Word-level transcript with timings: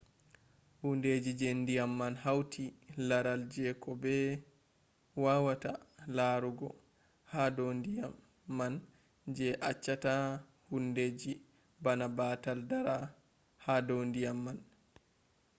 hundeji 0.81 1.31
je 1.41 1.49
ndiyam 1.61 1.91
man 1.99 2.13
hauti 2.23 2.63
laral 3.07 3.41
jeko 3.53 3.91
be 4.03 4.15
wawata 5.23 5.71
larugo 6.15 6.69
ha 7.31 7.41
do 7.55 7.65
ndiyam 7.79 8.13
man 8.57 8.73
je 9.35 9.47
achchata 9.69 10.13
hundeji 10.67 11.31
bana 11.83 12.05
batal 12.17 12.59
dara 12.69 12.95
hado 13.65 13.95
ndiyam 14.09 14.37
man 14.45 14.57